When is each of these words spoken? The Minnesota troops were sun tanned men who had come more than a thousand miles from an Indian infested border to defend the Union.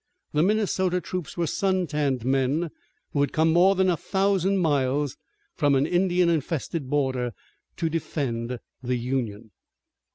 The 0.33 0.41
Minnesota 0.41 0.99
troops 0.99 1.37
were 1.37 1.45
sun 1.45 1.85
tanned 1.85 2.25
men 2.25 2.71
who 3.11 3.21
had 3.21 3.31
come 3.31 3.53
more 3.53 3.75
than 3.75 3.87
a 3.87 3.95
thousand 3.95 4.57
miles 4.57 5.15
from 5.53 5.75
an 5.75 5.85
Indian 5.85 6.27
infested 6.27 6.89
border 6.89 7.33
to 7.77 7.87
defend 7.87 8.57
the 8.81 8.95
Union. 8.95 9.51